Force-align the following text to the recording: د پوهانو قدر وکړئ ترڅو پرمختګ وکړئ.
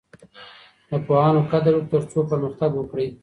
د 0.89 0.91
پوهانو 1.05 1.41
قدر 1.51 1.73
وکړئ 1.75 1.89
ترڅو 1.91 2.19
پرمختګ 2.31 2.71
وکړئ. 2.75 3.07